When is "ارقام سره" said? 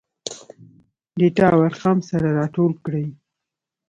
1.69-2.27